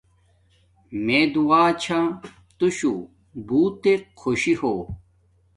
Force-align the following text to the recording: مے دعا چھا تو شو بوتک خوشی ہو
مے 1.05 1.19
دعا 1.33 1.63
چھا 1.81 2.01
تو 2.57 2.65
شو 2.77 2.93
بوتک 3.47 4.01
خوشی 4.21 4.53
ہو 4.61 4.73